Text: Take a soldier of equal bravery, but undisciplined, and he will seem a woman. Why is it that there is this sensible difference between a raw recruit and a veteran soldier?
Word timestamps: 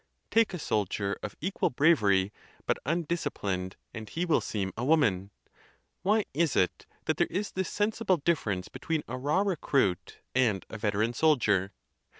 Take 0.31 0.51
a 0.55 0.57
soldier 0.57 1.15
of 1.21 1.35
equal 1.41 1.69
bravery, 1.69 2.33
but 2.65 2.79
undisciplined, 2.87 3.75
and 3.93 4.09
he 4.09 4.25
will 4.25 4.41
seem 4.41 4.73
a 4.75 4.83
woman. 4.83 5.29
Why 6.01 6.25
is 6.33 6.55
it 6.55 6.87
that 7.05 7.17
there 7.17 7.27
is 7.29 7.51
this 7.51 7.69
sensible 7.69 8.17
difference 8.17 8.67
between 8.67 9.03
a 9.07 9.15
raw 9.15 9.41
recruit 9.41 10.17
and 10.33 10.65
a 10.71 10.77
veteran 10.79 11.13
soldier? 11.13 11.71